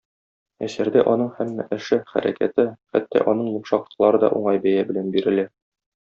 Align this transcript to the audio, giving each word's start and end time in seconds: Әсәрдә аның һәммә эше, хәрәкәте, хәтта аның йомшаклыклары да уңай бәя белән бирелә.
Әсәрдә 0.67 1.01
аның 1.09 1.27
һәммә 1.41 1.65
эше, 1.77 1.99
хәрәкәте, 2.13 2.65
хәтта 2.97 3.21
аның 3.33 3.51
йомшаклыклары 3.53 4.23
да 4.25 4.31
уңай 4.39 4.63
бәя 4.69 4.87
белән 4.93 5.13
бирелә. 5.17 5.45